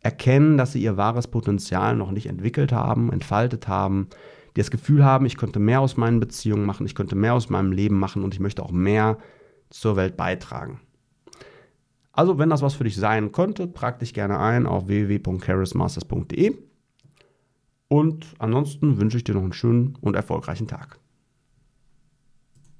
erkennen, 0.00 0.56
dass 0.56 0.72
sie 0.72 0.82
ihr 0.82 0.96
wahres 0.96 1.28
Potenzial 1.28 1.94
noch 1.94 2.10
nicht 2.10 2.26
entwickelt 2.26 2.72
haben, 2.72 3.12
entfaltet 3.12 3.68
haben, 3.68 4.08
die 4.56 4.60
das 4.60 4.70
Gefühl 4.70 5.04
haben, 5.04 5.26
ich 5.26 5.36
könnte 5.36 5.60
mehr 5.60 5.80
aus 5.80 5.96
meinen 5.96 6.18
Beziehungen 6.18 6.64
machen, 6.64 6.86
ich 6.86 6.94
könnte 6.94 7.14
mehr 7.14 7.34
aus 7.34 7.48
meinem 7.48 7.70
Leben 7.70 7.98
machen 7.98 8.24
und 8.24 8.34
ich 8.34 8.40
möchte 8.40 8.62
auch 8.62 8.72
mehr 8.72 9.18
zur 9.68 9.96
Welt 9.96 10.16
beitragen. 10.16 10.80
Also, 12.12 12.38
wenn 12.38 12.50
das 12.50 12.62
was 12.62 12.74
für 12.74 12.84
dich 12.84 12.96
sein 12.96 13.32
könnte, 13.32 13.72
trag 13.72 13.98
dich 14.00 14.14
gerne 14.14 14.38
ein 14.38 14.66
auf 14.66 14.88
www.charismasters.de. 14.88 16.56
Und 17.88 18.34
ansonsten 18.38 19.00
wünsche 19.00 19.16
ich 19.16 19.24
dir 19.24 19.34
noch 19.34 19.42
einen 19.42 19.52
schönen 19.52 19.96
und 20.00 20.14
erfolgreichen 20.14 20.66
Tag. 20.66 20.98